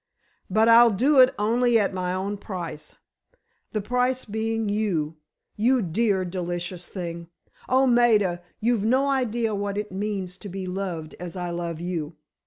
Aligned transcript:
But, 0.49 0.67
I'll 0.67 0.89
do 0.89 1.19
it 1.19 1.31
only 1.37 1.77
at 1.77 1.93
my 1.93 2.11
own 2.15 2.35
price. 2.37 2.95
The 3.71 3.81
price 3.81 4.25
being 4.25 4.67
you—you 4.67 5.81
dear, 5.83 6.25
delicious 6.25 6.87
thing! 6.87 7.27
Oh, 7.69 7.85
Maida, 7.85 8.41
you've 8.59 8.83
no 8.83 9.09
idea 9.11 9.53
what 9.53 9.77
it 9.77 9.91
means 9.91 10.39
to 10.39 10.49
be 10.49 10.65
loved 10.65 11.13
as 11.19 11.35
I 11.35 11.51
love 11.51 11.79
you! 11.79 12.15